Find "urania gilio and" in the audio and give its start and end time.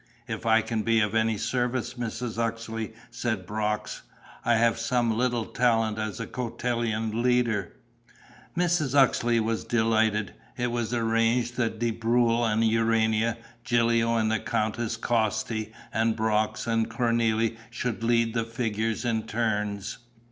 12.65-14.31